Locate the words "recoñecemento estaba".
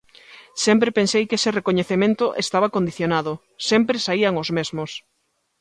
1.59-2.73